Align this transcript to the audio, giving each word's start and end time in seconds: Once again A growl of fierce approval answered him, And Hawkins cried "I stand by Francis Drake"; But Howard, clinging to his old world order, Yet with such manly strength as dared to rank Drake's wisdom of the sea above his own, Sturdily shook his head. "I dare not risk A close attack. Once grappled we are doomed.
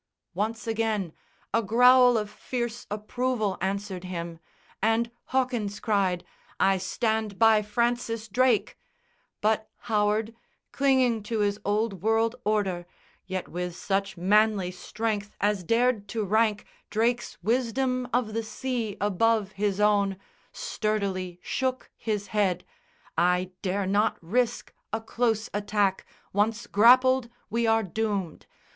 Once 0.33 0.65
again 0.65 1.13
A 1.53 1.61
growl 1.61 2.17
of 2.17 2.27
fierce 2.27 2.87
approval 2.89 3.55
answered 3.61 4.03
him, 4.03 4.39
And 4.81 5.11
Hawkins 5.25 5.79
cried 5.79 6.25
"I 6.59 6.79
stand 6.79 7.37
by 7.37 7.61
Francis 7.61 8.27
Drake"; 8.27 8.79
But 9.41 9.69
Howard, 9.81 10.33
clinging 10.71 11.21
to 11.29 11.41
his 11.41 11.59
old 11.63 12.01
world 12.01 12.35
order, 12.43 12.87
Yet 13.27 13.47
with 13.47 13.75
such 13.75 14.17
manly 14.17 14.71
strength 14.71 15.35
as 15.39 15.63
dared 15.63 16.07
to 16.07 16.25
rank 16.25 16.65
Drake's 16.89 17.37
wisdom 17.43 18.07
of 18.11 18.33
the 18.33 18.41
sea 18.41 18.97
above 18.99 19.51
his 19.51 19.79
own, 19.79 20.17
Sturdily 20.51 21.39
shook 21.43 21.91
his 21.95 22.25
head. 22.33 22.65
"I 23.19 23.51
dare 23.61 23.85
not 23.85 24.17
risk 24.19 24.73
A 24.91 24.99
close 24.99 25.47
attack. 25.53 26.07
Once 26.33 26.65
grappled 26.65 27.29
we 27.51 27.67
are 27.67 27.83
doomed. 27.83 28.47